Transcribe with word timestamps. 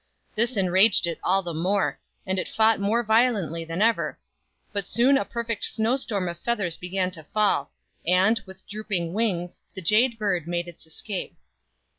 This 0.33 0.57
enraged 0.57 1.05
it 1.05 1.19
all 1.23 1.43
the 1.43 1.53
more, 1.53 1.99
and 2.25 2.39
it 2.39 2.49
fought 2.49 2.79
more 2.79 3.03
violently 3.03 3.63
than 3.63 3.83
ever; 3.83 4.17
but 4.73 4.87
soon 4.87 5.15
a 5.15 5.23
perfect 5.23 5.63
snowstorm 5.63 6.27
of 6.27 6.39
feathers 6.39 6.75
began 6.75 7.11
to 7.11 7.23
fall, 7.25 7.71
and, 8.07 8.41
with 8.47 8.67
drooping 8.67 9.13
wings, 9.13 9.61
the 9.75 9.81
Jade 9.83 10.17
bird 10.17 10.47
made 10.47 10.67
its 10.67 10.87
escape. 10.87 11.35